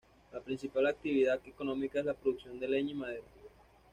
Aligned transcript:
La 0.33 0.39
principal 0.39 0.87
actividad 0.87 1.39
económica 1.45 1.99
es 1.99 2.05
la 2.05 2.15
producción 2.15 2.59
de 2.59 2.67
leña 2.67 2.89
y 2.89 2.93
madera. 2.95 3.23